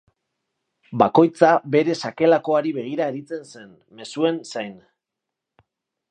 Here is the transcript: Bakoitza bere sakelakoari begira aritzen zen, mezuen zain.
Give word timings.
Bakoitza 1.01 1.49
bere 1.75 1.95
sakelakoari 2.07 2.73
begira 2.77 3.05
aritzen 3.11 3.43
zen, 3.51 3.69
mezuen 3.99 4.41
zain. 4.55 4.73